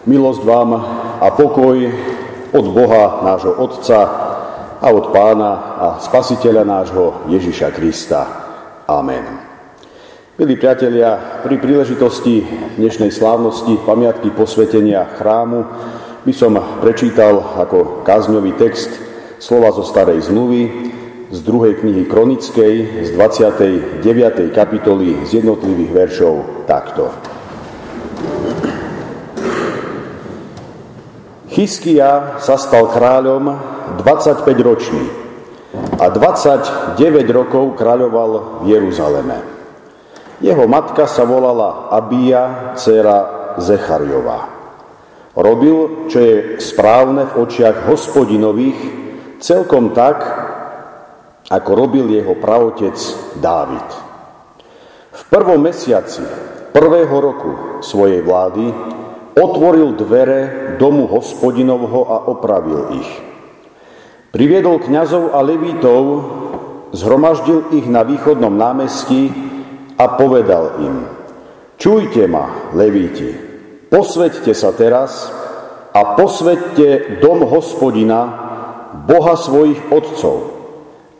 Milosť 0.00 0.48
vám 0.48 0.80
a 1.20 1.28
pokoj 1.36 1.76
od 2.56 2.66
Boha, 2.72 3.20
nášho 3.20 3.52
Otca 3.52 4.00
a 4.80 4.86
od 4.88 5.12
Pána 5.12 5.52
a 5.76 5.86
Spasiteľa 6.00 6.64
nášho 6.64 7.28
Ježiša 7.28 7.68
Krista. 7.76 8.20
Amen. 8.88 9.44
Milí 10.40 10.56
priatelia, 10.56 11.44
pri 11.44 11.60
príležitosti 11.60 12.40
dnešnej 12.80 13.12
slávnosti 13.12 13.76
pamiatky 13.84 14.32
posvetenia 14.32 15.04
chrámu 15.20 15.68
by 16.24 16.32
som 16.32 16.56
prečítal 16.80 17.60
ako 17.60 18.00
kázňový 18.00 18.56
text 18.56 18.96
slova 19.36 19.68
zo 19.76 19.84
Starej 19.84 20.32
zmluvy 20.32 20.62
z 21.28 21.38
druhej 21.44 21.76
knihy 21.76 22.08
Kronickej 22.08 23.04
z 23.04 23.08
29. 23.12 24.48
kapitoly 24.56 25.28
z 25.28 25.44
jednotlivých 25.44 25.92
veršov 25.92 26.64
takto. 26.64 27.29
Chyskia 31.50 32.38
sa 32.38 32.54
stal 32.54 32.86
kráľom 32.94 33.58
25 33.98 34.46
ročný 34.62 35.04
a 35.98 36.06
29 36.06 37.02
rokov 37.34 37.74
kráľoval 37.74 38.62
v 38.62 38.70
Jeruzaleme. 38.70 39.38
Jeho 40.38 40.64
matka 40.70 41.10
sa 41.10 41.26
volala 41.26 41.90
Abia, 41.90 42.72
dcera 42.78 43.52
Zechariová. 43.58 44.46
Robil, 45.34 46.06
čo 46.06 46.18
je 46.22 46.34
správne 46.62 47.26
v 47.26 47.42
očiach 47.42 47.90
hospodinových, 47.90 48.78
celkom 49.42 49.90
tak, 49.90 50.22
ako 51.50 51.70
robil 51.74 52.14
jeho 52.14 52.38
pravotec 52.38 52.94
Dávid. 53.42 53.88
V 55.10 55.22
prvom 55.26 55.66
mesiaci 55.66 56.22
prvého 56.70 57.16
roku 57.18 57.82
svojej 57.82 58.22
vlády 58.22 58.70
otvoril 59.40 59.96
dvere 59.96 60.40
domu 60.76 61.08
hospodinovho 61.08 62.00
a 62.04 62.16
opravil 62.28 63.00
ich. 63.00 63.10
Priviedol 64.30 64.84
kňazov 64.84 65.32
a 65.32 65.40
levítov, 65.40 66.02
zhromaždil 66.92 67.72
ich 67.74 67.88
na 67.88 68.04
východnom 68.04 68.52
námestí 68.52 69.32
a 69.96 70.14
povedal 70.14 70.84
im, 70.84 70.96
čujte 71.80 72.28
ma, 72.28 72.70
levíti, 72.76 73.32
posveďte 73.88 74.52
sa 74.54 74.70
teraz 74.76 75.32
a 75.90 76.14
posveďte 76.14 77.18
dom 77.24 77.42
hospodina, 77.48 78.46
Boha 78.90 79.38
svojich 79.38 79.78
otcov 79.90 80.50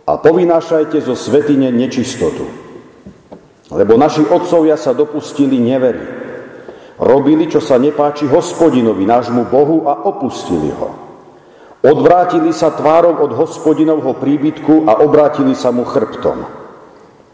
a 0.07 0.19
povynášajte 0.19 0.99
zo 1.03 1.15
svetine 1.15 1.71
nečistotu. 1.71 2.47
Lebo 3.71 3.95
naši 3.95 4.27
otcovia 4.27 4.75
sa 4.75 4.91
dopustili 4.91 5.63
nevery 5.63 6.20
Robili, 7.01 7.49
čo 7.49 7.65
sa 7.65 7.81
nepáči 7.81 8.29
hospodinovi, 8.29 9.09
nášmu 9.09 9.49
Bohu 9.49 9.89
a 9.89 10.05
opustili 10.05 10.69
ho. 10.69 10.93
Odvrátili 11.81 12.53
sa 12.53 12.77
tvárov 12.77 13.25
od 13.25 13.33
hospodinovho 13.33 14.21
príbytku 14.21 14.85
a 14.85 15.01
obrátili 15.01 15.57
sa 15.57 15.73
mu 15.73 15.89
chrbtom. 15.89 16.45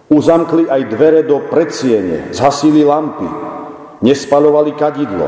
Uzamkli 0.06 0.70
aj 0.70 0.83
dvere 0.86 1.27
do 1.27 1.42
predsiene, 1.50 2.31
zhasili 2.31 2.86
lampy, 2.86 3.27
nespalovali 4.06 4.78
kadidlo 4.78 5.27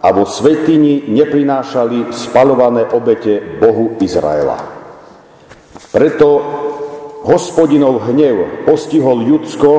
a 0.00 0.08
vo 0.08 0.24
svetini 0.24 1.12
neprinášali 1.12 2.16
spalované 2.16 2.88
obete 2.96 3.60
Bohu 3.60 4.00
Izraela. 4.00 4.56
Preto 5.92 6.28
hospodinov 7.28 8.08
hnev 8.08 8.64
postihol 8.64 9.20
Judsko 9.20 9.72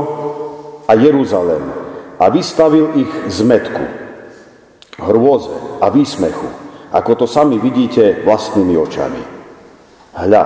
a 0.86 0.94
Jeruzalém 0.94 1.81
a 2.22 2.30
vystavil 2.30 2.94
ich 3.02 3.12
zmetku, 3.34 3.82
hrôze 5.02 5.50
a 5.82 5.90
výsmechu, 5.90 6.46
ako 6.94 7.12
to 7.18 7.26
sami 7.26 7.58
vidíte 7.58 8.22
vlastnými 8.22 8.78
očami. 8.78 9.22
Hľa, 10.14 10.44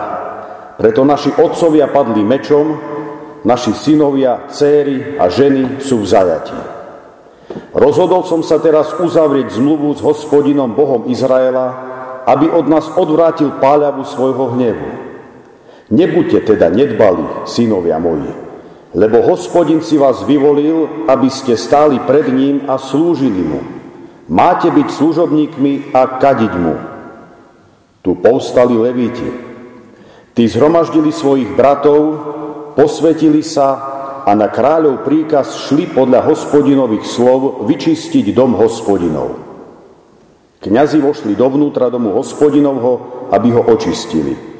preto 0.80 1.04
naši 1.04 1.36
otcovia 1.36 1.92
padli 1.92 2.24
mečom, 2.24 2.80
naši 3.44 3.76
synovia, 3.76 4.48
céry 4.48 5.20
a 5.20 5.28
ženy 5.28 5.84
sú 5.84 6.00
v 6.00 6.08
zajatí. 6.08 6.60
Rozhodol 7.76 8.24
som 8.24 8.40
sa 8.40 8.56
teraz 8.64 8.96
uzavrieť 8.96 9.60
zmluvu 9.60 10.00
s 10.00 10.00
hospodinom 10.00 10.72
Bohom 10.80 11.12
Izraela, 11.12 11.68
aby 12.24 12.48
od 12.56 12.72
nás 12.72 12.88
odvrátil 12.96 13.52
páľavu 13.60 14.08
svojho 14.08 14.56
hnevu. 14.56 14.88
Nebuďte 15.92 16.56
teda 16.56 16.72
nedbali, 16.72 17.46
synovia 17.46 18.02
moji, 18.02 18.45
lebo 18.96 19.20
hospodin 19.28 19.84
si 19.84 20.00
vás 20.00 20.24
vyvolil, 20.24 21.06
aby 21.12 21.28
ste 21.28 21.60
stáli 21.60 22.00
pred 22.08 22.32
ním 22.32 22.64
a 22.72 22.80
slúžili 22.80 23.44
mu. 23.44 23.60
Máte 24.32 24.72
byť 24.72 24.88
služobníkmi 24.88 25.92
a 25.92 26.16
kadiť 26.16 26.54
mu. 26.56 26.76
Tu 28.00 28.16
povstali 28.16 28.80
levíti. 28.80 29.30
Tí 30.32 30.48
zhromaždili 30.48 31.12
svojich 31.12 31.52
bratov, 31.60 32.02
posvetili 32.80 33.44
sa 33.44 33.94
a 34.26 34.32
na 34.34 34.48
kráľov 34.48 35.04
príkaz 35.04 35.68
šli 35.68 35.92
podľa 35.92 36.26
hospodinových 36.32 37.06
slov 37.06 37.68
vyčistiť 37.68 38.32
dom 38.32 38.56
hospodinov. 38.56 39.38
Kňazi 40.64 40.98
vošli 41.04 41.38
dovnútra 41.38 41.94
domu 41.94 42.16
hospodinovho, 42.16 43.28
aby 43.30 43.54
ho 43.54 43.62
očistili. 43.70 44.55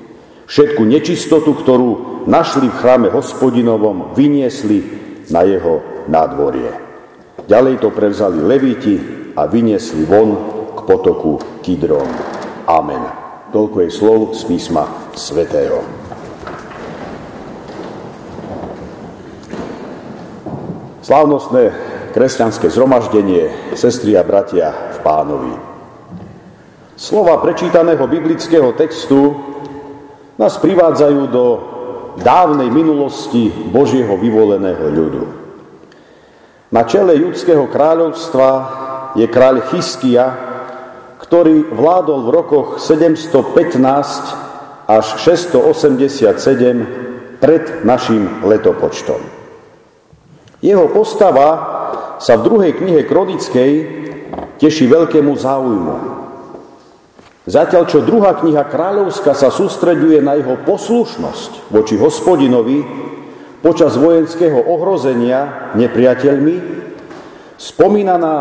Všetku 0.46 0.86
nečistotu, 0.86 1.58
ktorú 1.58 1.90
našli 2.30 2.70
v 2.70 2.78
chráme 2.78 3.10
hospodinovom, 3.10 4.14
vyniesli 4.14 4.86
na 5.34 5.42
jeho 5.42 6.06
nádvorie. 6.06 6.70
Ďalej 7.50 7.82
to 7.82 7.90
prevzali 7.90 8.38
levíti 8.42 8.96
a 9.34 9.50
vyniesli 9.50 10.06
von 10.06 10.38
k 10.78 10.80
potoku 10.86 11.42
Kidron. 11.66 12.10
Amen. 12.70 13.02
Toľko 13.50 13.78
je 13.86 13.90
slov 13.90 14.20
z 14.38 14.42
písma 14.46 14.86
svätého. 15.18 15.82
Slávnostné 21.06 21.70
kresťanské 22.14 22.70
zhromaždenie, 22.70 23.74
sestri 23.78 24.18
a 24.18 24.26
bratia 24.26 24.74
v 24.94 24.98
pánovi. 25.06 25.54
Slova 26.98 27.38
prečítaného 27.42 28.02
biblického 28.10 28.74
textu 28.74 29.54
nás 30.36 30.60
privádzajú 30.60 31.22
do 31.32 31.46
dávnej 32.20 32.68
minulosti 32.72 33.52
Božieho 33.52 34.18
vyvoleného 34.20 34.90
ľudu. 34.92 35.24
Na 36.72 36.84
čele 36.84 37.16
judského 37.16 37.68
kráľovstva 37.72 38.70
je 39.16 39.28
kráľ 39.32 39.62
Chyskia, 39.72 40.36
ktorý 41.24 41.72
vládol 41.72 42.28
v 42.28 42.30
rokoch 42.36 42.84
715 42.84 43.80
až 44.86 45.06
687 45.24 47.40
pred 47.40 47.64
našim 47.88 48.44
letopočtom. 48.44 49.24
Jeho 50.60 50.92
postava 50.92 51.80
sa 52.20 52.36
v 52.40 52.46
druhej 52.48 52.74
knihe 52.80 53.04
Kronickej 53.08 53.72
teší 54.60 54.88
veľkému 54.88 55.36
záujmu. 55.36 56.25
Zatiaľ, 57.46 57.86
čo 57.86 58.02
druhá 58.02 58.34
kniha 58.42 58.66
kráľovská 58.66 59.38
sa 59.38 59.54
sústreďuje 59.54 60.18
na 60.18 60.34
jeho 60.34 60.58
poslušnosť 60.66 61.70
voči 61.70 61.94
hospodinovi 61.94 62.82
počas 63.62 63.94
vojenského 64.02 64.66
ohrozenia 64.66 65.70
nepriateľmi, 65.78 66.56
spomínaná 67.62 68.36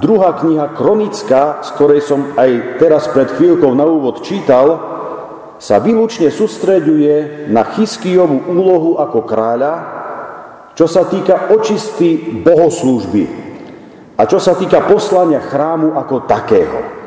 druhá 0.00 0.32
kniha 0.40 0.72
kronická, 0.72 1.60
z 1.60 1.68
ktorej 1.76 2.00
som 2.00 2.32
aj 2.40 2.80
teraz 2.80 3.12
pred 3.12 3.28
chvíľkou 3.36 3.76
na 3.76 3.84
úvod 3.84 4.24
čítal, 4.24 4.80
sa 5.60 5.76
výlučne 5.76 6.32
sústreďuje 6.32 7.48
na 7.52 7.68
Chyskijovú 7.68 8.48
úlohu 8.48 8.96
ako 8.96 9.28
kráľa, 9.28 9.74
čo 10.72 10.88
sa 10.88 11.04
týka 11.04 11.52
očisty 11.52 12.40
bohoslúžby 12.40 13.28
a 14.16 14.24
čo 14.24 14.40
sa 14.40 14.56
týka 14.56 14.88
poslania 14.88 15.44
chrámu 15.44 16.00
ako 16.00 16.24
takého. 16.24 16.97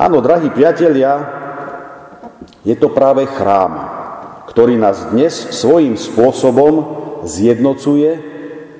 Áno, 0.00 0.24
drahí 0.24 0.48
priatelia, 0.48 1.12
je 2.64 2.72
to 2.72 2.88
práve 2.88 3.28
chrám, 3.28 3.76
ktorý 4.48 4.80
nás 4.80 5.12
dnes 5.12 5.52
svojím 5.52 6.00
spôsobom 6.00 6.72
zjednocuje 7.28 8.16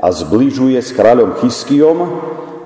a 0.01 0.09
zbližuje 0.17 0.81
s 0.81 0.97
kráľom 0.97 1.37
Chyskiom, 1.45 1.99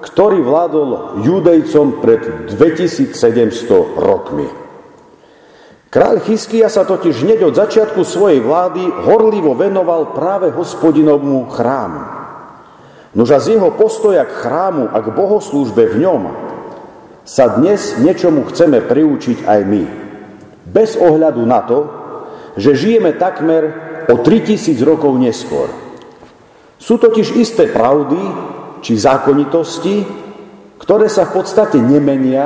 ktorý 0.07 0.47
vládol 0.47 1.19
judejcom 1.27 1.99
pred 1.99 2.55
2700 2.55 3.19
rokmi. 3.99 4.47
Kráľ 5.91 6.23
Chyskia 6.23 6.71
sa 6.71 6.87
totiž 6.87 7.27
hneď 7.27 7.51
od 7.51 7.59
začiatku 7.59 8.07
svojej 8.07 8.39
vlády 8.39 8.87
horlivo 8.87 9.59
venoval 9.59 10.15
práve 10.15 10.55
hospodinovmu 10.55 11.51
chrámu. 11.51 12.03
Nož 13.19 13.35
a 13.35 13.43
z 13.43 13.59
jeho 13.59 13.75
postoja 13.75 14.23
k 14.23 14.47
chrámu 14.47 14.95
a 14.95 15.03
k 15.03 15.11
bohoslúžbe 15.11 15.91
v 15.91 16.07
ňom 16.07 16.44
sa 17.25 17.57
dnes 17.57 17.97
niečomu 18.05 18.45
chceme 18.53 18.85
priučiť 18.85 19.49
aj 19.49 19.61
my. 19.65 19.85
Bez 20.69 21.01
ohľadu 21.01 21.43
na 21.49 21.61
to, 21.65 21.79
že 22.61 22.77
žijeme 22.77 23.17
takmer 23.17 23.63
o 24.13 24.21
3000 24.21 24.77
rokov 24.85 25.17
neskôr. 25.17 25.73
Sú 26.77 27.01
totiž 27.01 27.41
isté 27.41 27.73
pravdy 27.73 28.21
či 28.85 29.01
zákonitosti, 29.01 30.05
ktoré 30.77 31.09
sa 31.09 31.25
v 31.25 31.41
podstate 31.41 31.81
nemenia 31.81 32.45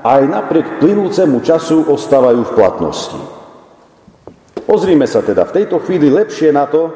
a 0.00 0.16
aj 0.16 0.24
napriek 0.24 0.80
plynúcemu 0.80 1.44
času 1.44 1.84
ostávajú 1.92 2.40
v 2.48 2.54
platnosti. 2.56 3.20
Pozrime 4.64 5.04
sa 5.04 5.20
teda 5.20 5.44
v 5.44 5.54
tejto 5.62 5.76
chvíli 5.84 6.08
lepšie 6.08 6.56
na 6.56 6.64
to, 6.64 6.88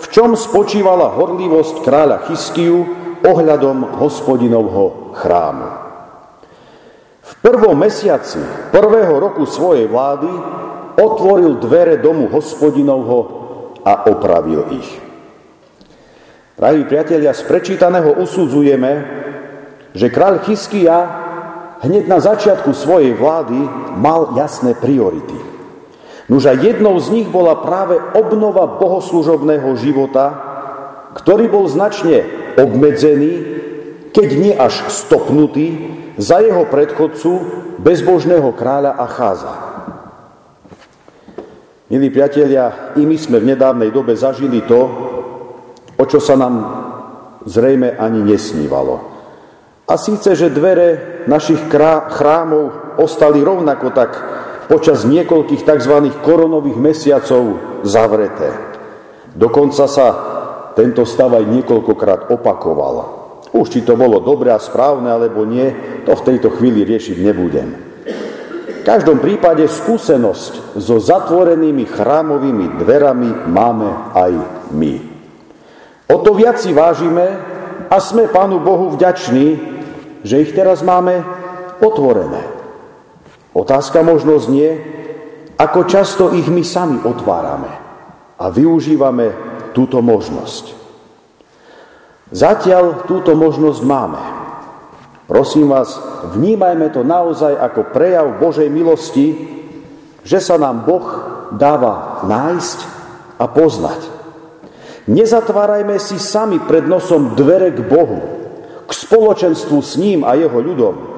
v 0.00 0.06
čom 0.08 0.34
spočívala 0.34 1.12
horlivosť 1.14 1.84
kráľa 1.84 2.26
Chyskiu 2.26 2.82
ohľadom 3.22 4.00
hospodinovho 4.00 5.14
chrámu. 5.14 5.81
V 7.32 7.34
prvom 7.40 7.72
mesiaci 7.72 8.38
prvého 8.68 9.16
roku 9.16 9.48
svojej 9.48 9.88
vlády 9.88 10.28
otvoril 11.00 11.56
dvere 11.56 11.96
domu 11.96 12.28
hospodinovho 12.28 13.20
a 13.80 14.04
opravil 14.12 14.68
ich. 14.76 14.90
Drahí 16.60 16.84
priatelia, 16.84 17.32
z 17.32 17.42
prečítaného 17.48 18.20
usudzujeme, 18.20 18.92
že 19.96 20.12
kráľ 20.12 20.44
Chyskia 20.44 20.98
hneď 21.80 22.04
na 22.06 22.20
začiatku 22.20 22.70
svojej 22.76 23.16
vlády 23.16 23.56
mal 23.96 24.36
jasné 24.36 24.76
priority. 24.76 25.34
Nuž 26.30 26.46
jednou 26.52 26.94
z 27.00 27.08
nich 27.10 27.28
bola 27.32 27.58
práve 27.58 27.98
obnova 28.14 28.78
bohoslužobného 28.78 29.72
života, 29.80 30.26
ktorý 31.18 31.50
bol 31.50 31.64
značne 31.66 32.24
obmedzený, 32.54 33.32
keď 34.12 34.28
nie 34.38 34.52
až 34.54 34.86
stopnutý, 34.92 35.98
za 36.18 36.40
jeho 36.44 36.68
predchodcu 36.68 37.30
bezbožného 37.80 38.52
kráľa 38.52 38.98
Acháza. 39.00 39.54
Milí 41.92 42.08
priatelia, 42.08 42.96
i 42.96 43.04
my 43.04 43.16
sme 43.20 43.36
v 43.40 43.52
nedávnej 43.52 43.92
dobe 43.92 44.16
zažili 44.16 44.64
to, 44.64 44.80
o 45.96 46.04
čo 46.08 46.20
sa 46.24 46.40
nám 46.40 46.54
zrejme 47.44 48.00
ani 48.00 48.24
nesnívalo. 48.24 49.12
A 49.84 50.00
síce, 50.00 50.32
že 50.32 50.48
dvere 50.48 51.20
našich 51.28 51.60
chrámov 52.08 52.96
ostali 52.96 53.44
rovnako 53.44 53.92
tak 53.92 54.10
počas 54.72 55.04
niekoľkých 55.04 55.68
tzv. 55.68 55.94
koronových 56.24 56.78
mesiacov 56.80 57.60
zavreté. 57.84 58.56
Dokonca 59.36 59.84
sa 59.84 60.06
tento 60.72 61.04
stav 61.04 61.36
aj 61.36 61.44
niekoľkokrát 61.44 62.32
opakoval. 62.32 63.21
Už 63.52 63.68
či 63.68 63.84
to 63.84 64.00
bolo 64.00 64.18
dobré 64.24 64.48
a 64.48 64.60
správne 64.60 65.12
alebo 65.12 65.44
nie, 65.44 65.68
to 66.08 66.16
v 66.16 66.26
tejto 66.32 66.56
chvíli 66.56 66.88
riešiť 66.88 67.16
nebudem. 67.20 67.68
V 68.82 68.82
každom 68.82 69.22
prípade 69.22 69.62
skúsenosť 69.68 70.74
so 70.74 70.98
zatvorenými 70.98 71.86
chrámovými 71.86 72.82
dverami 72.82 73.46
máme 73.46 74.10
aj 74.16 74.32
my. 74.74 74.94
O 76.10 76.18
to 76.18 76.34
viac 76.34 76.58
si 76.58 76.74
vážime 76.74 77.30
a 77.86 77.96
sme 78.02 78.26
Pánu 78.26 78.58
Bohu 78.58 78.90
vďační, 78.90 79.60
že 80.26 80.42
ich 80.42 80.50
teraz 80.50 80.82
máme 80.82 81.22
otvorené. 81.78 82.42
Otázka 83.54 84.02
možno 84.02 84.40
znie, 84.40 84.80
ako 85.60 85.86
často 85.86 86.24
ich 86.34 86.48
my 86.50 86.64
sami 86.66 86.98
otvárame 87.06 87.70
a 88.40 88.50
využívame 88.50 89.30
túto 89.76 90.02
možnosť. 90.02 90.81
Zatiaľ 92.32 93.04
túto 93.04 93.36
možnosť 93.36 93.80
máme. 93.84 94.22
Prosím 95.28 95.68
vás, 95.68 96.00
vnímajme 96.32 96.88
to 96.92 97.04
naozaj 97.04 97.52
ako 97.56 97.92
prejav 97.92 98.40
Božej 98.40 98.72
milosti, 98.72 99.36
že 100.24 100.40
sa 100.40 100.56
nám 100.56 100.88
Boh 100.88 101.06
dáva 101.52 102.24
nájsť 102.24 102.78
a 103.36 103.44
poznať. 103.48 104.00
Nezatvárajme 105.08 106.00
si 106.00 106.16
sami 106.16 106.56
pred 106.62 106.88
nosom 106.88 107.36
dvere 107.36 107.74
k 107.74 107.84
Bohu, 107.84 108.20
k 108.86 108.90
spoločenstvu 108.90 109.78
s 109.82 110.00
ním 110.00 110.24
a 110.24 110.32
jeho 110.38 110.56
ľudom, 110.56 111.12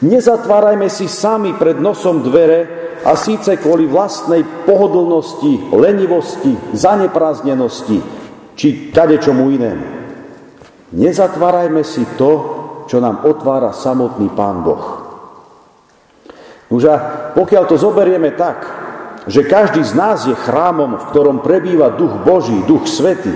Nezatvárajme 0.00 0.88
si 0.88 1.12
sami 1.12 1.52
pred 1.52 1.76
nosom 1.76 2.24
dvere 2.24 2.60
a 3.04 3.12
síce 3.20 3.60
kvôli 3.60 3.84
vlastnej 3.84 4.44
pohodlnosti, 4.64 5.76
lenivosti, 5.76 6.56
zanepráznenosti 6.72 8.00
či 8.56 8.88
kade 8.92 9.20
čomu 9.20 9.52
inému. 9.52 9.99
Nezatvárajme 10.90 11.86
si 11.86 12.02
to, 12.18 12.30
čo 12.90 12.98
nám 12.98 13.22
otvára 13.22 13.70
samotný 13.70 14.30
Pán 14.34 14.66
Boh. 14.66 14.84
Už 16.70 16.86
pokiaľ 17.34 17.64
to 17.66 17.78
zoberieme 17.78 18.34
tak, 18.34 18.66
že 19.26 19.46
každý 19.46 19.82
z 19.82 19.94
nás 19.94 20.26
je 20.26 20.34
chrámom, 20.34 20.98
v 20.98 21.08
ktorom 21.10 21.42
prebýva 21.42 21.94
Duch 21.94 22.22
Boží, 22.22 22.54
Duch 22.66 22.86
Svetý, 22.86 23.34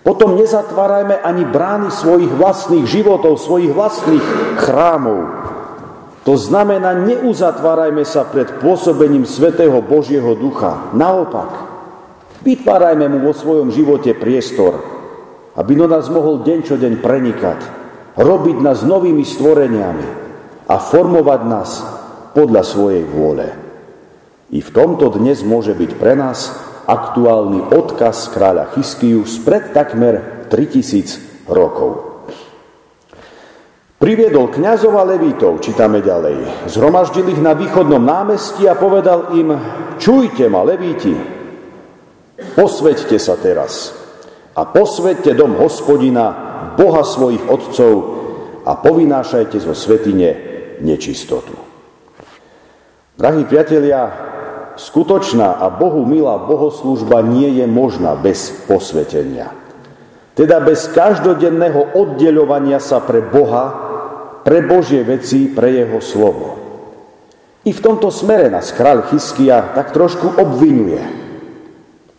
potom 0.00 0.36
nezatvárajme 0.40 1.20
ani 1.20 1.44
brány 1.44 1.92
svojich 1.92 2.32
vlastných 2.32 2.88
životov, 2.88 3.36
svojich 3.36 3.72
vlastných 3.72 4.24
chrámov, 4.60 5.40
to 6.20 6.36
znamená, 6.36 6.92
neuzatvárajme 7.00 8.04
sa 8.04 8.28
pred 8.28 8.60
pôsobením 8.60 9.24
Svetého 9.24 9.80
Božieho 9.80 10.36
Ducha. 10.36 10.92
Naopak, 10.92 11.48
vytvárajme 12.44 13.08
mu 13.08 13.24
vo 13.24 13.32
svojom 13.32 13.72
živote 13.72 14.12
priestor, 14.12 14.99
aby 15.60 15.72
do 15.76 15.84
nás 15.84 16.08
mohol 16.08 16.40
deň 16.40 16.58
čo 16.64 16.80
deň 16.80 17.04
prenikať, 17.04 17.60
robiť 18.16 18.56
nás 18.64 18.80
novými 18.80 19.20
stvoreniami 19.20 20.08
a 20.64 20.74
formovať 20.80 21.40
nás 21.44 21.70
podľa 22.32 22.64
svojej 22.64 23.04
vôle. 23.04 23.52
I 24.56 24.64
v 24.64 24.70
tomto 24.72 25.12
dnes 25.12 25.44
môže 25.44 25.76
byť 25.76 25.90
pre 26.00 26.16
nás 26.16 26.56
aktuálny 26.88 27.76
odkaz 27.76 28.32
kráľa 28.32 28.72
Chyskiu 28.72 29.28
spred 29.28 29.76
takmer 29.76 30.48
3000 30.48 31.46
rokov. 31.52 32.08
Priviedol 34.00 34.48
kňazov 34.48 34.96
a 34.96 35.04
levítov, 35.04 35.60
čítame 35.60 36.00
ďalej. 36.00 36.72
Zhromaždil 36.72 37.36
ich 37.36 37.40
na 37.44 37.52
východnom 37.52 38.00
námestí 38.00 38.64
a 38.64 38.72
povedal 38.72 39.36
im, 39.36 39.52
čujte 40.00 40.48
ma, 40.48 40.64
levíti, 40.64 41.12
posveďte 42.56 43.20
sa 43.20 43.36
teraz 43.36 43.99
a 44.60 44.68
posveďte 44.68 45.32
dom 45.32 45.56
hospodina, 45.56 46.52
Boha 46.76 47.00
svojich 47.00 47.48
otcov 47.48 47.92
a 48.68 48.76
povinášajte 48.76 49.56
zo 49.56 49.72
svetine 49.72 50.36
nečistotu. 50.84 51.56
Drahí 53.16 53.48
priatelia, 53.48 54.12
skutočná 54.76 55.64
a 55.64 55.72
Bohu 55.72 56.04
milá 56.04 56.36
bohoslužba 56.44 57.24
nie 57.24 57.56
je 57.56 57.64
možná 57.64 58.12
bez 58.20 58.52
posvetenia. 58.68 59.56
Teda 60.36 60.60
bez 60.60 60.92
každodenného 60.92 61.96
oddeľovania 61.96 62.80
sa 62.80 63.00
pre 63.00 63.24
Boha 63.24 63.90
pre 64.40 64.64
Božie 64.64 65.04
veci, 65.04 65.52
pre 65.52 65.84
jeho 65.84 66.00
slovo. 66.00 66.56
I 67.60 67.76
v 67.76 67.84
tomto 67.84 68.08
smere 68.08 68.48
nás 68.48 68.72
kráľ 68.72 69.12
Chyskia 69.12 69.76
tak 69.76 69.92
trošku 69.92 70.40
obvinuje. 70.40 71.19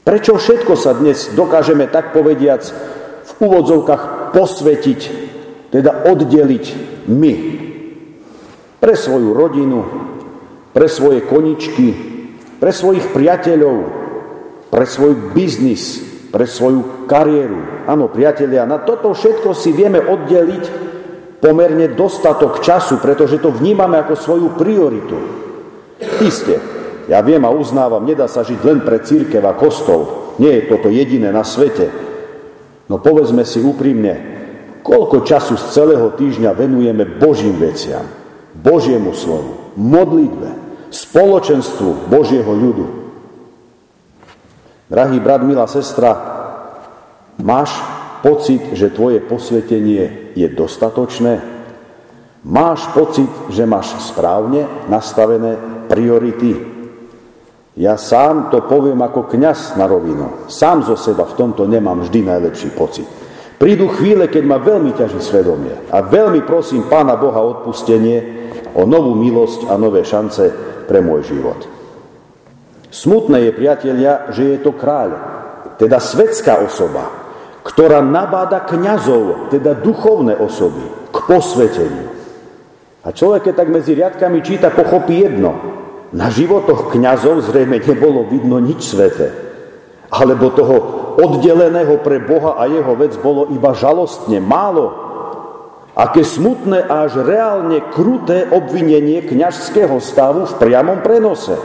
Prečo 0.02 0.34
všetko 0.42 0.74
sa 0.74 0.98
dnes 0.98 1.30
dokážeme 1.38 1.86
tak 1.86 2.10
povediac 2.10 2.66
v 3.22 3.32
úvodzovkách 3.38 4.34
posvetiť, 4.34 5.02
teda 5.70 6.10
oddeliť 6.10 6.66
my 7.06 7.34
pre 8.82 8.98
svoju 8.98 9.30
rodinu, 9.30 9.80
pre 10.74 10.90
svoje 10.90 11.22
koničky, 11.22 11.94
pre 12.58 12.74
svojich 12.74 13.14
priateľov, 13.14 13.78
pre 14.74 14.90
svoj 14.90 15.38
biznis, 15.38 16.02
pre 16.34 16.50
svoju 16.50 17.06
kariéru. 17.06 17.86
Áno, 17.86 18.10
priatelia, 18.10 18.66
na 18.66 18.82
toto 18.82 19.14
všetko 19.14 19.54
si 19.54 19.70
vieme 19.70 20.02
oddeliť 20.02 20.90
pomerne 21.38 21.94
dostatok 21.94 22.66
času, 22.66 22.98
pretože 22.98 23.38
to 23.38 23.54
vnímame 23.54 24.02
ako 24.02 24.18
svoju 24.18 24.48
prioritu. 24.58 25.18
Isté, 26.26 26.58
ja 27.10 27.22
viem 27.26 27.42
a 27.42 27.50
uznávam, 27.50 28.06
nedá 28.06 28.30
sa 28.30 28.46
žiť 28.46 28.60
len 28.62 28.80
pre 28.86 29.02
církev 29.02 29.42
a 29.42 29.58
kostol. 29.58 30.36
Nie 30.38 30.62
je 30.62 30.68
toto 30.70 30.90
jediné 30.90 31.34
na 31.34 31.42
svete. 31.42 31.90
No 32.90 33.00
povedzme 33.00 33.48
si 33.48 33.64
úprimne, 33.64 34.14
koľko 34.82 35.24
času 35.24 35.56
z 35.58 35.66
celého 35.72 36.12
týždňa 36.14 36.52
venujeme 36.54 37.06
Božím 37.06 37.58
veciam, 37.58 38.04
Božiemu 38.58 39.16
slovu, 39.16 39.74
modlitbe, 39.78 40.50
spoločenstvu 40.92 42.12
Božieho 42.12 42.52
ľudu. 42.52 42.86
Drahý 44.92 45.24
brat, 45.24 45.40
milá 45.48 45.72
sestra, 45.72 46.12
máš 47.40 47.72
pocit, 48.20 48.76
že 48.76 48.92
tvoje 48.92 49.24
posvetenie 49.24 50.36
je 50.36 50.48
dostatočné? 50.52 51.40
Máš 52.44 52.90
pocit, 52.92 53.30
že 53.54 53.70
máš 53.70 53.96
správne 54.02 54.68
nastavené 54.92 55.56
priority? 55.88 56.71
Ja 57.80 57.96
sám 57.96 58.52
to 58.52 58.68
poviem 58.68 59.00
ako 59.00 59.32
kňaz 59.32 59.80
na 59.80 59.88
rovinu. 59.88 60.48
Sám 60.52 60.84
zo 60.84 61.00
seba 61.00 61.24
v 61.24 61.38
tomto 61.40 61.64
nemám 61.64 62.04
vždy 62.04 62.20
najlepší 62.28 62.70
pocit. 62.76 63.08
Prídu 63.56 63.88
chvíle, 63.94 64.28
keď 64.28 64.44
ma 64.44 64.58
veľmi 64.58 64.92
ťaží 64.98 65.22
svedomie 65.22 65.88
a 65.94 66.02
veľmi 66.04 66.44
prosím 66.44 66.90
Pána 66.90 67.16
Boha 67.16 67.40
o 67.40 67.62
odpustenie, 67.62 68.42
o 68.76 68.84
novú 68.84 69.14
milosť 69.16 69.70
a 69.72 69.78
nové 69.78 70.04
šance 70.04 70.50
pre 70.90 71.00
môj 71.00 71.32
život. 71.32 71.60
Smutné 72.92 73.48
je, 73.48 73.52
priatelia, 73.56 74.28
že 74.36 74.58
je 74.58 74.58
to 74.60 74.76
kráľ, 74.76 75.16
teda 75.80 76.02
svetská 76.02 76.60
osoba, 76.60 77.08
ktorá 77.64 78.04
nabáda 78.04 78.66
kňazov, 78.68 79.54
teda 79.54 79.80
duchovné 79.80 80.36
osoby, 80.36 80.84
k 81.14 81.18
posveteniu. 81.24 82.10
A 83.06 83.16
človek, 83.16 83.50
keď 83.50 83.54
tak 83.56 83.70
medzi 83.72 83.96
riadkami 83.96 84.44
číta, 84.44 84.74
pochopí 84.74 85.24
jedno. 85.24 85.56
Na 86.12 86.28
životoch 86.28 86.92
kňazov 86.92 87.48
zrejme 87.48 87.80
nebolo 87.80 88.28
vidno 88.28 88.60
nič 88.60 88.84
sveté. 88.84 89.32
Alebo 90.12 90.52
toho 90.52 90.78
oddeleného 91.24 92.04
pre 92.04 92.20
Boha 92.20 92.60
a 92.60 92.68
jeho 92.68 92.92
vec 93.00 93.16
bolo 93.16 93.48
iba 93.48 93.72
žalostne 93.72 94.44
málo. 94.44 94.92
Aké 95.96 96.28
smutné 96.28 96.84
až 96.84 97.24
reálne 97.24 97.80
kruté 97.96 98.48
obvinenie 98.52 99.24
kňažského 99.24 100.00
stavu 100.04 100.48
v 100.48 100.58
priamom 100.60 101.00
prenose. 101.00 101.56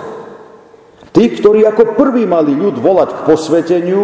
Tí, 1.11 1.27
ktorí 1.35 1.67
ako 1.67 1.99
prví 1.99 2.23
mali 2.23 2.55
ľud 2.55 2.79
volať 2.79 3.11
k 3.19 3.25
posveteniu, 3.27 4.03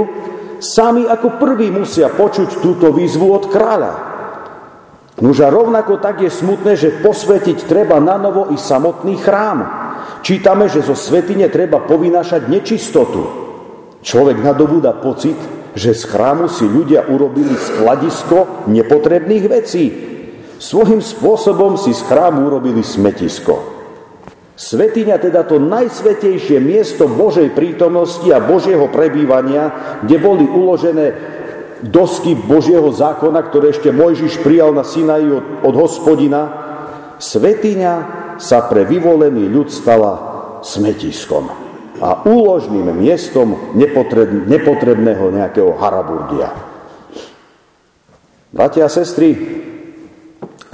sami 0.58 1.06
ako 1.06 1.38
prví 1.38 1.70
musia 1.70 2.10
počuť 2.10 2.58
túto 2.58 2.90
výzvu 2.90 3.30
od 3.30 3.44
kráľa. 3.46 3.92
Nuž 5.22 5.38
rovnako 5.38 6.02
tak 6.02 6.18
je 6.18 6.30
smutné, 6.32 6.74
že 6.74 6.98
posvetiť 6.98 7.68
treba 7.70 8.02
na 8.02 8.18
novo 8.18 8.50
i 8.50 8.58
samotný 8.58 9.22
chrám. 9.22 9.81
Čítame, 10.22 10.70
že 10.70 10.86
zo 10.86 10.94
svetine 10.94 11.50
treba 11.50 11.82
povynášať 11.82 12.46
nečistotu. 12.46 13.26
Človek 14.06 14.38
nadobúda 14.38 14.94
pocit, 14.94 15.34
že 15.74 15.98
z 15.98 16.02
chrámu 16.06 16.46
si 16.46 16.62
ľudia 16.62 17.10
urobili 17.10 17.54
skladisko 17.58 18.70
nepotrebných 18.70 19.44
vecí. 19.50 19.84
Svojím 20.62 21.02
spôsobom 21.02 21.74
si 21.74 21.90
z 21.90 22.06
chrámu 22.06 22.46
urobili 22.46 22.86
smetisko. 22.86 23.82
Svetiňa 24.54 25.18
teda 25.18 25.42
to 25.42 25.58
najsvetejšie 25.58 26.62
miesto 26.62 27.10
Božej 27.10 27.50
prítomnosti 27.50 28.28
a 28.30 28.38
Božieho 28.38 28.86
prebývania, 28.86 29.98
kde 30.06 30.16
boli 30.22 30.46
uložené 30.46 31.18
dosky 31.82 32.38
Božieho 32.38 32.94
zákona, 32.94 33.42
ktoré 33.42 33.74
ešte 33.74 33.90
Mojžiš 33.90 34.38
prijal 34.38 34.70
na 34.70 34.86
Sinaji 34.86 35.34
od, 35.34 35.66
od 35.66 35.74
hospodina. 35.74 36.40
Svetiňa 37.18 38.21
sa 38.42 38.66
pre 38.66 38.82
vyvolený 38.82 39.46
ľud 39.46 39.70
stala 39.70 40.12
smetiskom 40.66 41.46
a 42.02 42.26
úložným 42.26 42.90
miestom 42.90 43.78
nepotrebného 44.50 45.30
nejakého 45.30 45.70
haraburgia. 45.78 46.50
Bratia 48.50 48.90
a 48.90 48.92
sestry, 48.92 49.38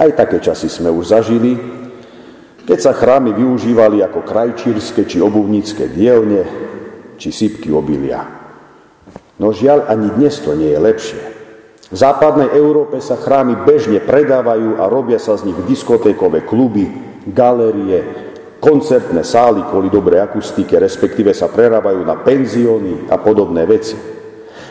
aj 0.01 0.09
také 0.17 0.41
časy 0.41 0.65
sme 0.65 0.89
už 0.89 1.13
zažili, 1.13 1.53
keď 2.65 2.79
sa 2.81 2.97
chrámy 2.97 3.37
využívali 3.37 4.01
ako 4.01 4.25
krajčírske 4.25 5.05
či 5.05 5.21
obuvnícke 5.21 5.85
dielne, 5.93 6.43
či 7.21 7.29
sypky 7.29 7.69
obilia. 7.69 8.25
No 9.37 9.53
žiaľ, 9.53 9.85
ani 9.87 10.09
dnes 10.17 10.41
to 10.41 10.57
nie 10.57 10.73
je 10.73 10.79
lepšie. 10.81 11.23
V 11.89 11.97
západnej 11.97 12.53
Európe 12.53 13.01
sa 13.01 13.17
chrámy 13.17 13.65
bežne 13.65 13.97
predávajú 14.01 14.77
a 14.77 14.85
robia 14.89 15.17
sa 15.17 15.37
z 15.37 15.49
nich 15.49 15.59
diskotékové 15.65 16.45
kluby, 16.45 17.08
galérie, 17.31 17.99
koncertné 18.59 19.23
sály 19.23 19.63
kvôli 19.67 19.87
dobrej 19.87 20.19
akustike, 20.25 20.75
respektíve 20.75 21.31
sa 21.31 21.47
prerábajú 21.47 22.03
na 22.03 22.19
penzióny 22.19 23.07
a 23.07 23.15
podobné 23.17 23.63
veci. 23.63 23.95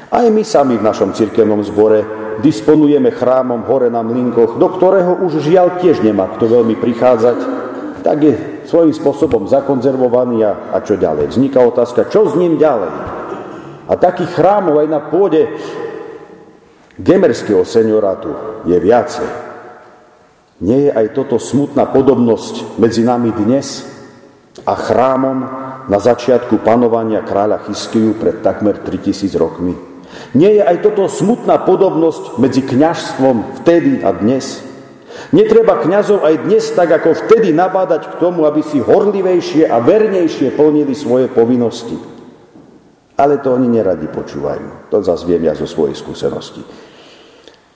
Aj 0.09 0.25
my 0.25 0.41
sami 0.45 0.77
v 0.81 0.87
našom 0.87 1.13
cirkevnom 1.13 1.61
zbore 1.65 2.05
disponujeme 2.41 3.13
chrámom 3.13 3.67
hore 3.67 3.93
na 3.93 4.01
Mlinkoch, 4.05 4.57
do 4.57 4.69
ktorého 4.73 5.21
už 5.25 5.45
žiaľ 5.45 5.81
tiež 5.81 6.01
nemá 6.01 6.33
kto 6.37 6.49
veľmi 6.49 6.79
prichádzať, 6.81 7.39
tak 8.05 8.19
je 8.23 8.35
svojím 8.65 8.95
spôsobom 8.95 9.49
zakonzervovaný 9.49 10.45
a, 10.45 10.73
a 10.73 10.79
čo 10.85 11.01
ďalej. 11.01 11.35
Vzniká 11.35 11.61
otázka, 11.61 12.09
čo 12.13 12.29
s 12.29 12.37
ním 12.37 12.57
ďalej. 12.61 12.93
A 13.89 13.93
takých 13.97 14.37
chrámov 14.37 14.85
aj 14.85 14.89
na 14.89 15.01
pôde 15.01 15.49
gemerského 17.01 17.65
seniorátu 17.65 18.37
je 18.69 18.77
viacej. 18.77 19.48
Nie 20.59 20.91
je 20.91 20.91
aj 20.91 21.15
toto 21.15 21.39
smutná 21.39 21.87
podobnosť 21.87 22.83
medzi 22.83 23.07
nami 23.07 23.31
dnes 23.31 23.87
a 24.67 24.75
chrámom 24.75 25.39
na 25.87 25.99
začiatku 26.03 26.67
panovania 26.67 27.23
kráľa 27.23 27.63
Chyskiu 27.71 28.19
pred 28.19 28.43
takmer 28.43 28.83
3000 28.83 29.39
rokmi? 29.39 29.79
Nie 30.35 30.59
je 30.59 30.63
aj 30.67 30.83
toto 30.83 31.07
smutná 31.07 31.63
podobnosť 31.63 32.43
medzi 32.43 32.67
kňažstvom 32.67 33.63
vtedy 33.63 34.03
a 34.03 34.11
dnes? 34.11 34.67
Netreba 35.31 35.79
kňazov 35.79 36.27
aj 36.27 36.35
dnes 36.43 36.65
tak 36.75 36.91
ako 36.91 37.15
vtedy 37.15 37.55
nabádať 37.55 38.11
k 38.11 38.19
tomu, 38.19 38.43
aby 38.43 38.59
si 38.67 38.83
horlivejšie 38.83 39.71
a 39.71 39.79
vernejšie 39.79 40.59
plnili 40.59 40.95
svoje 40.99 41.31
povinnosti. 41.31 41.95
Ale 43.15 43.39
to 43.39 43.55
oni 43.55 43.71
neradi 43.71 44.11
počúvajú. 44.11 44.91
To 44.91 45.07
zase 45.07 45.23
viem 45.23 45.47
ja 45.47 45.55
zo 45.55 45.71
svojej 45.71 45.95
skúsenosti. 45.95 46.67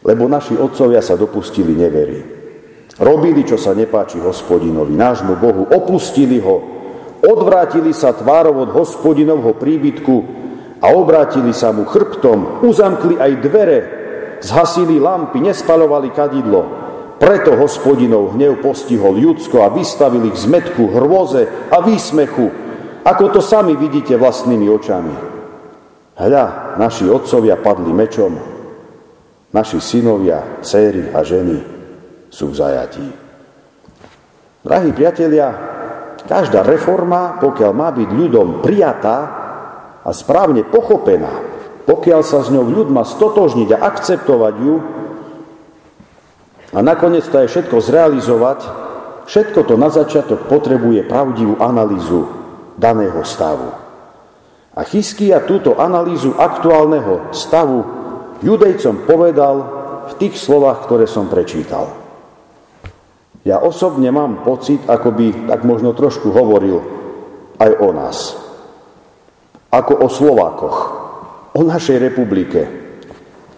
Lebo 0.03 0.27
naši 0.27 0.59
otcovia 0.59 0.99
sa 0.99 1.15
dopustili 1.15 1.79
nevery. 1.79 2.42
Robili, 3.01 3.41
čo 3.49 3.57
sa 3.57 3.73
nepáči 3.73 4.21
hospodinovi, 4.21 4.93
nášmu 4.93 5.41
Bohu, 5.41 5.65
opustili 5.65 6.37
ho, 6.45 6.61
odvrátili 7.25 7.97
sa 7.97 8.13
tvárov 8.13 8.69
od 8.69 8.71
hospodinovho 8.77 9.57
príbytku 9.57 10.17
a 10.85 10.93
obrátili 10.93 11.57
sa 11.57 11.73
mu 11.73 11.89
chrbtom, 11.89 12.61
uzamkli 12.61 13.17
aj 13.17 13.33
dvere, 13.41 13.79
zhasili 14.45 15.01
lampy, 15.01 15.41
nespalovali 15.41 16.13
kadidlo, 16.13 16.69
preto 17.17 17.57
hospodinov 17.57 18.37
hnev 18.37 18.61
postihol 18.61 19.17
Judsko 19.17 19.65
a 19.65 19.73
vystavil 19.73 20.29
ich 20.29 20.37
zmetku, 20.37 20.93
hrôze 20.93 21.49
a 21.73 21.81
výsmechu, 21.81 22.53
ako 23.09 23.25
to 23.33 23.41
sami 23.41 23.73
vidíte 23.73 24.21
vlastnými 24.21 24.69
očami. 24.69 25.15
Hľa, 26.13 26.77
naši 26.77 27.09
otcovia 27.09 27.57
padli 27.57 27.89
mečom, 27.89 28.37
naši 29.49 29.81
synovia, 29.81 30.61
céry 30.61 31.09
a 31.09 31.25
ženy 31.25 31.82
sú 32.33 32.49
v 32.49 32.57
zajatí. 32.57 33.07
Drahí 34.65 34.91
priatelia, 34.97 35.53
každá 36.25 36.65
reforma, 36.65 37.37
pokiaľ 37.45 37.71
má 37.77 37.93
byť 37.93 38.09
ľudom 38.09 38.65
prijatá 38.65 39.19
a 40.01 40.11
správne 40.17 40.65
pochopená, 40.65 41.29
pokiaľ 41.85 42.21
sa 42.25 42.41
s 42.41 42.49
ňou 42.49 42.65
ľud 42.65 42.89
má 42.89 43.05
stotožniť 43.05 43.69
a 43.77 43.83
akceptovať 43.85 44.55
ju, 44.57 44.77
a 46.73 46.81
nakoniec 46.81 47.29
to 47.29 47.37
aj 47.37 47.53
všetko 47.53 47.85
zrealizovať, 47.85 48.61
všetko 49.29 49.61
to 49.69 49.75
na 49.77 49.93
začiatok 49.93 50.49
potrebuje 50.49 51.05
pravdivú 51.05 51.61
analýzu 51.61 52.33
daného 52.81 53.21
stavu. 53.29 53.77
A 54.73 54.81
Chyskia 54.89 55.45
túto 55.45 55.77
analýzu 55.77 56.33
aktuálneho 56.33 57.29
stavu 57.37 57.85
judejcom 58.41 59.05
povedal 59.05 59.57
v 60.09 60.13
tých 60.17 60.41
slovách, 60.41 60.89
ktoré 60.89 61.05
som 61.05 61.29
prečítal. 61.29 62.02
Ja 63.43 63.59
osobne 63.59 64.11
mám 64.15 64.47
pocit, 64.47 64.87
ako 64.87 65.09
by 65.11 65.27
tak 65.51 65.67
možno 65.67 65.91
trošku 65.95 66.31
hovoril 66.31 66.79
aj 67.59 67.71
o 67.83 67.89
nás. 67.91 68.19
Ako 69.73 70.07
o 70.07 70.09
Slovákoch, 70.11 70.79
o 71.59 71.63
našej 71.67 71.99
republike. 71.99 72.61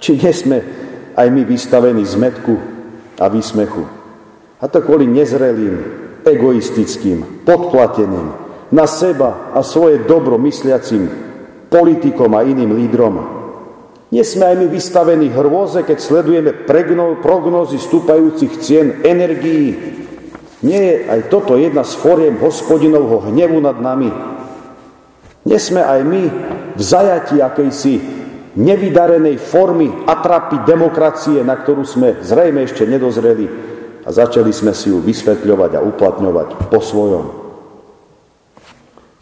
Či 0.01 0.21
nie 0.21 0.33
sme 0.33 0.59
aj 1.13 1.27
my 1.29 1.43
vystavení 1.45 2.01
zmetku 2.01 2.55
a 3.21 3.29
výsmechu. 3.29 3.85
A 4.61 4.65
to 4.73 4.81
kvôli 4.81 5.05
nezrelým, 5.05 5.77
egoistickým, 6.25 7.45
podplateným, 7.45 8.45
na 8.73 8.89
seba 8.89 9.53
a 9.53 9.61
svoje 9.61 10.03
dobro 10.09 10.41
mysliacim 10.41 11.07
politikom 11.69 12.33
a 12.33 12.43
iným 12.43 12.73
lídrom. 12.73 13.44
Nie 14.15 14.23
sme 14.23 14.47
aj 14.47 14.57
my 14.63 14.67
vystavení 14.71 15.27
hrôze, 15.35 15.83
keď 15.83 15.99
sledujeme 15.99 16.55
prognózy 17.19 17.83
stúpajúcich 17.83 18.63
cien 18.63 19.03
energií. 19.03 19.75
Nie 20.63 20.81
je 20.87 20.95
aj 21.11 21.21
toto 21.35 21.59
jedna 21.59 21.83
z 21.83 21.99
fóriem 21.99 22.39
hospodinovho 22.39 23.27
hnevu 23.27 23.59
nad 23.59 23.75
nami. 23.83 24.15
Nie 25.43 25.59
sme 25.59 25.83
aj 25.83 26.01
my 26.07 26.23
v 26.79 26.81
zajati 26.81 27.43
akejsi 27.43 27.95
nevydarenej 28.55 29.35
formy 29.35 29.91
atrapy 30.07 30.63
demokracie, 30.63 31.43
na 31.43 31.59
ktorú 31.59 31.83
sme 31.83 32.23
zrejme 32.23 32.63
ešte 32.71 32.87
nedozreli 32.87 33.51
a 34.07 34.15
začali 34.15 34.55
sme 34.55 34.71
si 34.79 34.95
ju 34.95 35.03
vysvetľovať 35.03 35.75
a 35.75 35.83
uplatňovať 35.83 36.71
po 36.71 36.79
svojom. 36.79 37.25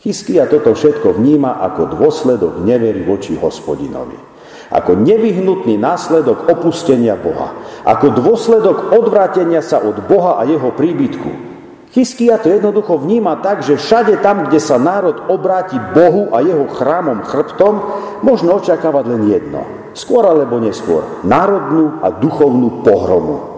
Chyskia 0.04 0.44
toto 0.52 0.76
všetko 0.76 1.16
vníma 1.16 1.64
ako 1.64 1.96
dôsledok 1.96 2.60
nevery 2.60 3.00
voči 3.08 3.40
hospodinovi. 3.40 4.31
Ako 4.72 4.96
nevyhnutný 4.96 5.76
následok 5.76 6.48
opustenia 6.48 7.12
Boha. 7.12 7.52
Ako 7.84 8.16
dôsledok 8.16 8.96
odvrátenia 8.96 9.60
sa 9.60 9.84
od 9.84 10.00
Boha 10.08 10.40
a 10.40 10.48
jeho 10.48 10.72
príbytku. 10.72 11.52
Chyskia 11.92 12.40
to 12.40 12.48
jednoducho 12.48 12.96
vníma 12.96 13.44
tak, 13.44 13.60
že 13.60 13.76
všade 13.76 14.24
tam, 14.24 14.48
kde 14.48 14.56
sa 14.64 14.80
národ 14.80 15.28
obráti 15.28 15.76
Bohu 15.92 16.32
a 16.32 16.40
jeho 16.40 16.64
chrámom 16.72 17.20
chrbtom, 17.20 17.74
možno 18.24 18.56
očakávať 18.56 19.04
len 19.12 19.28
jedno. 19.28 19.60
Skôr 19.92 20.24
alebo 20.24 20.56
neskôr. 20.56 21.20
Národnú 21.20 22.00
a 22.00 22.08
duchovnú 22.08 22.80
pohromu. 22.80 23.52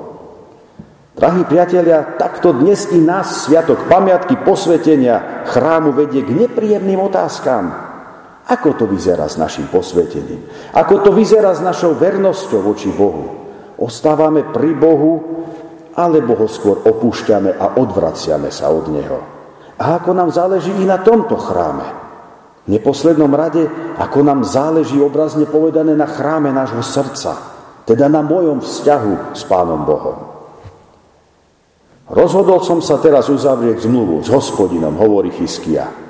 Drahí 1.14 1.46
priatelia, 1.46 2.18
takto 2.18 2.50
dnes 2.50 2.90
i 2.90 2.98
nás 2.98 3.46
sviatok 3.46 3.86
pamiatky 3.86 4.34
posvetenia 4.42 5.46
chrámu 5.46 5.94
vedie 5.94 6.26
k 6.26 6.34
nepríjemným 6.34 6.98
otázkam. 7.06 7.83
Ako 8.44 8.76
to 8.76 8.84
vyzerá 8.84 9.24
s 9.24 9.40
našim 9.40 9.72
posvetením? 9.72 10.44
Ako 10.76 11.00
to 11.00 11.10
vyzerá 11.16 11.56
s 11.56 11.64
našou 11.64 11.96
vernosťou 11.96 12.60
voči 12.60 12.92
Bohu? 12.92 13.48
Ostávame 13.80 14.44
pri 14.52 14.76
Bohu 14.76 15.12
alebo 15.94 16.36
ho 16.36 16.46
skôr 16.50 16.82
opúšťame 16.84 17.56
a 17.56 17.78
odvraciame 17.80 18.50
sa 18.50 18.68
od 18.68 18.90
neho. 18.90 19.18
A 19.78 19.98
ako 19.98 20.10
nám 20.12 20.30
záleží 20.34 20.70
i 20.70 20.84
na 20.84 21.00
tomto 21.00 21.38
chráme. 21.38 21.86
V 22.64 22.68
neposlednom 22.68 23.30
rade, 23.32 23.68
ako 24.00 24.24
nám 24.24 24.40
záleží 24.44 24.96
obrazne 25.00 25.44
povedané 25.48 25.96
na 25.96 26.08
chráme 26.08 26.52
nášho 26.52 26.80
srdca, 26.80 27.36
teda 27.84 28.08
na 28.08 28.24
mojom 28.24 28.64
vzťahu 28.64 29.36
s 29.36 29.42
Pánom 29.44 29.84
Bohom. 29.84 30.18
Rozhodol 32.08 32.60
som 32.60 32.84
sa 32.84 33.00
teraz 33.00 33.32
uzavrieť 33.32 33.88
zmluvu 33.88 34.24
s 34.24 34.28
hospodinom, 34.28 34.92
hovorí 34.96 35.32
Chyskia, 35.32 36.03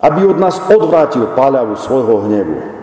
aby 0.00 0.20
od 0.24 0.40
nás 0.40 0.56
odvrátil 0.68 1.28
páľavu 1.36 1.76
svojho 1.76 2.24
hnevu, 2.28 2.80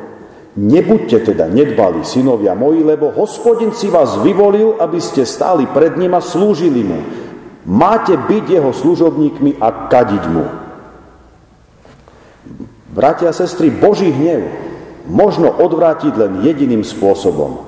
Nebuďte 0.58 1.22
teda 1.22 1.46
nedbali, 1.46 2.02
synovia 2.02 2.58
moji, 2.58 2.82
lebo 2.82 3.14
hospodin 3.14 3.78
si 3.78 3.94
vás 3.94 4.18
vyvolil, 4.26 4.82
aby 4.82 4.98
ste 4.98 5.22
stáli 5.22 5.70
pred 5.70 5.94
ním 6.02 6.18
a 6.18 6.22
slúžili 6.22 6.82
mu. 6.82 6.98
Máte 7.70 8.18
byť 8.18 8.58
jeho 8.58 8.74
služobníkmi 8.74 9.62
a 9.62 9.86
kadiť 9.86 10.24
mu. 10.34 10.46
Bratia 12.90 13.30
a 13.30 13.38
sestry, 13.38 13.70
Boží 13.70 14.10
hnev 14.10 14.50
možno 15.06 15.54
odvrátiť 15.54 16.18
len 16.18 16.42
jediným 16.42 16.82
spôsobom. 16.82 17.62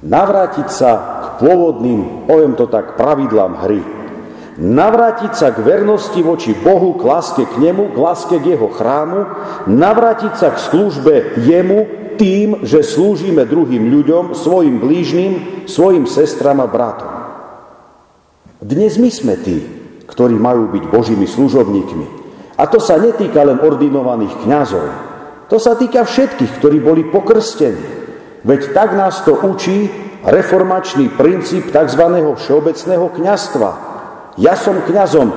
Navrátiť 0.00 0.68
sa 0.72 0.90
k 0.96 1.24
pôvodným, 1.44 2.24
poviem 2.24 2.56
to 2.56 2.64
tak, 2.72 2.96
pravidlám 2.96 3.68
hry. 3.68 3.84
Navrátiť 4.58 5.38
sa 5.38 5.54
k 5.54 5.62
vernosti 5.62 6.18
voči 6.18 6.50
Bohu, 6.50 6.98
k 6.98 7.06
láske 7.06 7.46
k 7.46 7.62
nemu, 7.62 7.94
k 7.94 7.96
láske 7.96 8.42
k 8.42 8.58
jeho 8.58 8.66
chrámu, 8.74 9.20
navrátiť 9.70 10.34
sa 10.34 10.50
k 10.50 10.58
službe 10.58 11.14
jemu, 11.46 11.86
tým, 12.18 12.66
že 12.66 12.82
slúžime 12.82 13.46
druhým 13.46 13.86
ľuďom, 13.86 14.34
svojim 14.34 14.82
blížnym, 14.82 15.64
svojim 15.70 16.10
sestram 16.10 16.58
a 16.58 16.66
bratom. 16.66 17.14
Dnes 18.58 18.98
my 18.98 19.06
sme 19.06 19.38
tí, 19.38 19.62
ktorí 20.10 20.34
majú 20.34 20.66
byť 20.74 20.84
Božími 20.90 21.30
služobníkmi. 21.30 22.06
A 22.58 22.66
to 22.66 22.82
sa 22.82 22.98
netýka 22.98 23.46
len 23.46 23.62
ordinovaných 23.62 24.42
kňazov. 24.42 24.86
To 25.46 25.62
sa 25.62 25.78
týka 25.78 26.02
všetkých, 26.02 26.58
ktorí 26.58 26.82
boli 26.82 27.06
pokrstení. 27.06 27.78
Veď 28.42 28.74
tak 28.74 28.98
nás 28.98 29.22
to 29.22 29.38
učí 29.38 29.86
reformačný 30.26 31.14
princíp 31.14 31.70
tzv. 31.70 32.02
všeobecného 32.34 33.06
kňazstva. 33.14 33.87
Ja 34.38 34.54
som 34.54 34.86
kňazom 34.86 35.34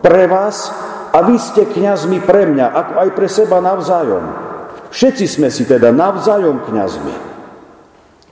pre 0.00 0.24
vás 0.24 0.72
a 1.12 1.20
vy 1.28 1.36
ste 1.36 1.68
kňazmi 1.68 2.24
pre 2.24 2.48
mňa, 2.48 2.66
ako 2.72 2.92
aj 3.04 3.08
pre 3.12 3.28
seba 3.28 3.60
navzájom. 3.60 4.24
Všetci 4.88 5.24
sme 5.28 5.52
si 5.52 5.68
teda 5.68 5.92
navzájom 5.92 6.64
kňazmi. 6.64 7.14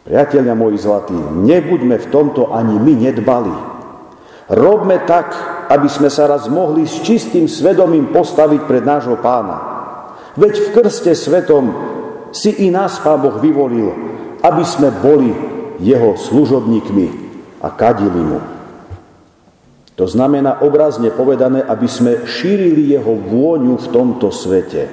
Priatelia 0.08 0.56
moji 0.56 0.80
zlatí, 0.80 1.12
nebuďme 1.44 2.00
v 2.00 2.06
tomto 2.08 2.56
ani 2.56 2.80
my 2.80 2.94
nedbali. 2.96 3.52
Robme 4.48 5.04
tak, 5.04 5.36
aby 5.68 5.84
sme 5.92 6.08
sa 6.08 6.24
raz 6.24 6.48
mohli 6.48 6.88
s 6.88 7.04
čistým 7.04 7.44
svedomím 7.44 8.08
postaviť 8.08 8.64
pred 8.64 8.80
nášho 8.88 9.20
pána. 9.20 9.60
Veď 10.40 10.56
v 10.56 10.68
krste 10.72 11.12
svetom 11.12 11.68
si 12.32 12.56
i 12.64 12.72
nás 12.72 12.96
Pán 13.04 13.20
Boh 13.20 13.36
vyvolil, 13.36 13.92
aby 14.40 14.64
sme 14.64 14.88
boli 14.88 15.36
jeho 15.84 16.16
služobníkmi 16.16 17.06
a 17.60 17.68
kadili 17.76 18.22
mu. 18.24 18.57
To 19.98 20.06
znamená 20.06 20.62
obrazne 20.62 21.10
povedané, 21.10 21.58
aby 21.58 21.90
sme 21.90 22.22
šírili 22.22 22.94
jeho 22.94 23.18
vôňu 23.18 23.82
v 23.82 23.86
tomto 23.90 24.30
svete. 24.30 24.86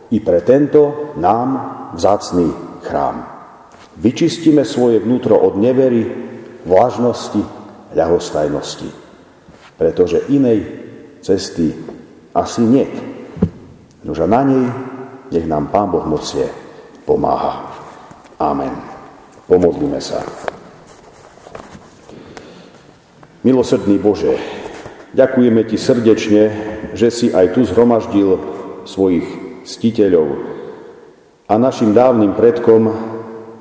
i 0.10 0.18
pre 0.18 0.42
tento 0.42 1.14
nám 1.22 1.50
vzácný 1.94 2.50
chrám. 2.90 3.22
Vyčistíme 4.02 4.66
svoje 4.66 4.98
vnútro 4.98 5.38
od 5.38 5.62
nevery, 5.62 6.27
vážnosti, 6.68 7.42
ľahostajnosti. 7.96 8.92
Pretože 9.80 10.28
inej 10.28 10.68
cesty 11.24 11.74
asi 12.36 12.62
nie. 12.62 12.86
Nože 14.04 14.28
na 14.28 14.42
nej 14.44 14.66
nech 15.32 15.48
nám 15.48 15.72
Pán 15.72 15.92
Boh 15.92 16.04
mocie 16.06 16.48
pomáha. 17.08 17.72
Amen. 18.38 18.72
Pomodlíme 19.48 19.98
sa. 20.04 20.22
Milosrdný 23.48 23.96
Bože, 23.96 24.36
ďakujeme 25.16 25.64
Ti 25.64 25.78
srdečne, 25.80 26.44
že 26.92 27.08
si 27.08 27.32
aj 27.32 27.56
tu 27.56 27.64
zhromaždil 27.64 28.36
svojich 28.84 29.24
ctiteľov 29.64 30.28
a 31.48 31.56
našim 31.56 31.96
dávnym 31.96 32.36
predkom 32.36 32.92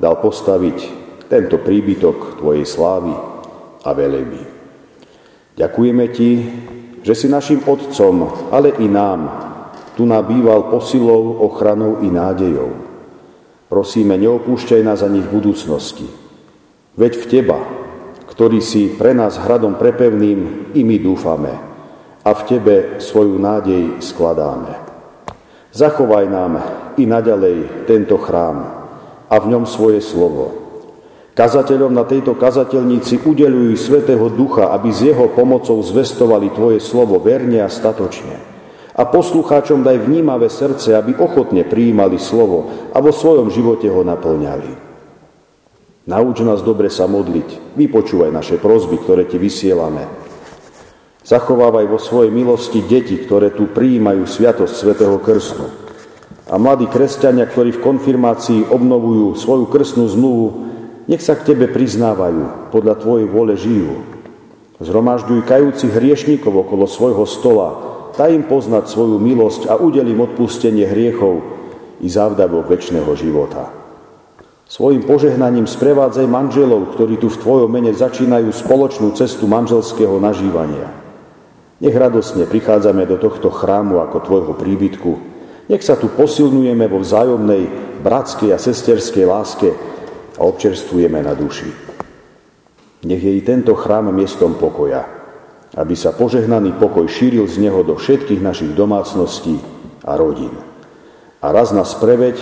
dal 0.03 0.19
postaviť 0.19 1.06
tento 1.27 1.59
príbytok 1.63 2.39
Tvojej 2.43 2.67
slávy 2.67 3.13
a 3.83 3.91
veleby. 3.95 4.43
Ďakujeme 5.57 6.05
Ti, 6.13 6.31
že 7.07 7.15
si 7.15 7.27
našim 7.31 7.63
Otcom, 7.65 8.51
ale 8.51 8.75
i 8.83 8.87
nám, 8.91 9.31
tu 9.97 10.05
nabýval 10.05 10.69
posilou, 10.69 11.41
ochranou 11.47 12.05
i 12.05 12.11
nádejou. 12.13 12.77
Prosíme, 13.67 14.21
neopúšťaj 14.21 14.83
nás 14.85 15.01
ani 15.01 15.25
v 15.25 15.33
budúcnosti. 15.41 16.07
Veď 16.99 17.13
v 17.17 17.25
Teba, 17.27 17.61
ktorý 18.29 18.61
si 18.61 18.93
pre 18.93 19.17
nás 19.17 19.41
hradom 19.41 19.81
prepevným, 19.81 20.71
i 20.77 20.85
my 20.85 20.97
dúfame 21.01 21.55
a 22.27 22.31
v 22.35 22.43
Tebe 22.43 22.77
svoju 22.99 23.39
nádej 23.39 24.03
skladáme. 24.03 24.75
Zachovaj 25.71 26.27
nám 26.27 26.53
i 26.99 27.07
naďalej 27.07 27.87
tento 27.87 28.19
chrám 28.19 28.67
a 29.31 29.35
v 29.39 29.47
ňom 29.55 29.63
svoje 29.63 30.03
slovo, 30.03 30.66
Kazateľom 31.37 31.93
na 31.93 32.09
tejto 32.09 32.33
kazateľnici 32.33 33.29
udelujú 33.29 33.77
Svetého 33.77 34.33
Ducha, 34.33 34.73
aby 34.73 34.89
s 34.89 35.05
jeho 35.05 35.29
pomocou 35.37 35.77
zvestovali 35.85 36.49
Tvoje 36.49 36.81
slovo 36.81 37.21
verne 37.21 37.61
a 37.61 37.69
statočne. 37.69 38.41
A 38.97 39.05
poslucháčom 39.05 39.85
daj 39.85 40.01
vnímavé 40.01 40.49
srdce, 40.49 40.97
aby 40.97 41.13
ochotne 41.21 41.69
prijímali 41.69 42.17
slovo 42.17 42.89
a 42.89 43.05
vo 43.05 43.13
svojom 43.13 43.53
živote 43.53 43.85
ho 43.85 44.01
naplňali. 44.01 44.89
Nauč 46.09 46.41
nás 46.41 46.65
dobre 46.65 46.89
sa 46.89 47.05
modliť, 47.05 47.77
vypočúvaj 47.77 48.33
naše 48.33 48.57
prozby, 48.57 48.97
ktoré 49.05 49.29
Ti 49.29 49.37
vysielame. 49.37 50.09
Zachovávaj 51.21 51.85
vo 51.85 52.01
svojej 52.01 52.33
milosti 52.33 52.81
deti, 52.81 53.21
ktoré 53.21 53.53
tu 53.53 53.69
prijímajú 53.69 54.25
sviatosť 54.25 54.73
Svetého 54.73 55.21
Krstu. 55.21 55.69
A 56.49 56.57
mladí 56.57 56.89
kresťania, 56.89 57.45
ktorí 57.45 57.77
v 57.77 57.85
konfirmácii 57.85 58.73
obnovujú 58.73 59.37
svoju 59.37 59.69
krstnú 59.69 60.09
zmluvu, 60.09 60.49
nech 61.07 61.23
sa 61.23 61.39
k 61.39 61.55
Tebe 61.55 61.71
priznávajú, 61.71 62.71
podľa 62.75 62.95
Tvojej 62.99 63.27
vôle 63.31 63.55
žijú. 63.55 64.03
Zhromažďuj 64.83 65.47
kajúcich 65.47 65.95
hriešníkov 65.95 66.53
okolo 66.53 66.85
svojho 66.85 67.25
stola, 67.25 67.69
daj 68.19 68.35
im 68.35 68.45
poznať 68.45 68.93
svoju 68.93 69.17
milosť 69.17 69.73
a 69.73 69.81
udelím 69.81 70.21
odpustenie 70.21 70.85
hriechov 70.85 71.41
i 72.05 72.09
závdavok 72.11 72.69
väčšného 72.69 73.13
života. 73.17 73.73
Svojim 74.67 75.07
požehnaním 75.07 75.71
sprevádzaj 75.71 76.27
manželov, 76.27 76.99
ktorí 76.99 77.23
tu 77.23 77.31
v 77.31 77.39
Tvojom 77.39 77.71
mene 77.71 77.95
začínajú 77.95 78.51
spoločnú 78.51 79.15
cestu 79.15 79.47
manželského 79.47 80.19
nažívania. 80.19 80.91
Nech 81.79 81.95
radosne 81.95 82.51
prichádzame 82.51 83.07
do 83.07 83.15
tohto 83.15 83.47
chrámu 83.53 84.03
ako 84.03 84.17
Tvojho 84.27 84.53
príbytku. 84.59 85.13
Nech 85.71 85.87
sa 85.87 85.95
tu 85.95 86.11
posilňujeme 86.11 86.83
vo 86.91 86.99
vzájomnej 86.99 87.63
bratskej 88.03 88.51
a 88.51 88.59
sesterskej 88.59 89.25
láske 89.29 89.71
a 90.37 90.41
občerstvujeme 90.45 91.21
na 91.25 91.33
duši. 91.33 91.69
Nech 93.07 93.23
je 93.23 93.33
i 93.37 93.41
tento 93.45 93.77
chrám 93.77 94.13
miestom 94.13 94.57
pokoja, 94.57 95.05
aby 95.77 95.95
sa 95.97 96.17
požehnaný 96.17 96.77
pokoj 96.81 97.05
šíril 97.05 97.45
z 97.45 97.61
neho 97.61 97.85
do 97.85 97.97
všetkých 97.97 98.41
našich 98.41 98.73
domácností 98.73 99.61
a 100.05 100.17
rodín. 100.17 100.53
A 101.45 101.53
raz 101.53 101.71
nás 101.77 101.93
preveď 101.97 102.41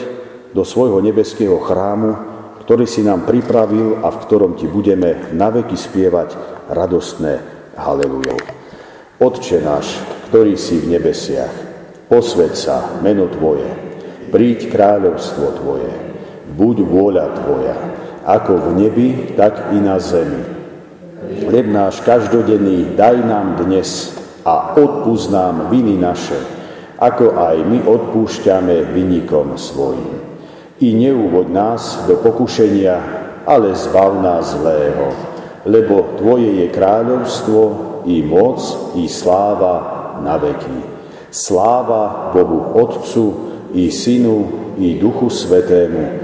do 0.54 0.62
svojho 0.62 1.02
nebeského 1.02 1.58
chrámu, 1.58 2.16
ktorý 2.64 2.86
si 2.88 3.04
nám 3.04 3.28
pripravil 3.28 4.00
a 4.00 4.08
v 4.08 4.20
ktorom 4.24 4.56
ti 4.56 4.70
budeme 4.70 5.34
naveky 5.34 5.76
spievať 5.76 6.38
radostné 6.70 7.32
halelujo. 7.76 8.38
Otče 9.20 9.60
náš, 9.60 10.00
ktorý 10.30 10.56
si 10.56 10.80
v 10.80 10.96
nebesiach, 10.96 11.52
posved 12.08 12.56
sa 12.56 12.98
meno 13.04 13.28
Tvoje, 13.28 13.68
príď 14.30 14.72
kráľovstvo 14.72 15.46
Tvoje, 15.60 16.13
buď 16.54 16.76
vôľa 16.86 17.26
Tvoja, 17.42 17.76
ako 18.24 18.52
v 18.56 18.68
nebi, 18.78 19.08
tak 19.34 19.74
i 19.74 19.78
na 19.82 19.98
zemi. 20.00 20.42
Leb 21.50 21.66
náš 21.68 22.00
každodenný 22.06 22.96
daj 22.96 23.20
nám 23.26 23.60
dnes 23.60 24.14
a 24.46 24.78
odpúsť 24.78 25.26
nám 25.34 25.68
viny 25.68 25.98
naše, 25.98 26.38
ako 26.96 27.36
aj 27.36 27.56
my 27.64 27.78
odpúšťame 27.84 28.94
vynikom 28.94 29.58
svojim 29.58 30.24
i 30.82 30.90
neúvoď 30.90 31.46
nás 31.48 31.82
do 32.10 32.18
pokušenia, 32.18 32.96
ale 33.46 33.72
zbav 33.78 34.18
nás 34.18 34.58
zlého, 34.58 35.14
lebo 35.64 36.18
Tvoje 36.18 36.50
je 36.64 36.66
kráľovstvo, 36.68 37.60
i 38.04 38.20
moc, 38.20 38.60
i 39.00 39.08
sláva 39.08 39.76
na 40.20 40.36
veky. 40.36 40.92
Sláva 41.32 42.30
Bohu 42.36 42.76
Otcu, 42.76 43.26
i 43.72 43.88
Synu, 43.88 44.76
i 44.76 45.00
Duchu 45.00 45.32
Svetému, 45.32 46.23